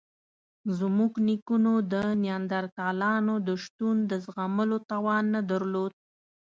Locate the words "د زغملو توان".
4.09-5.23